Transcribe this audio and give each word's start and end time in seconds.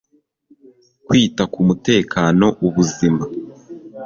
kwita 1.07 1.43
ku 1.51 1.59
mutekano 1.67 2.47
ubuzima 2.67 3.23